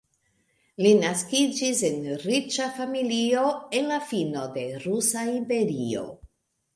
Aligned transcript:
Li 0.83 0.91
naskiĝis 1.01 1.81
en 1.89 1.99
riĉa 2.23 2.65
familio 2.77 3.43
en 3.81 3.91
la 3.91 3.99
fino 4.13 4.47
de 4.57 4.63
Rusa 4.87 5.27
Imperio. 5.35 6.03